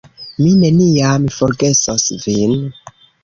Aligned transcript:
Mi 0.43 0.47
neniam 0.61 1.27
forgesos 1.37 2.07
vin! 2.25 2.57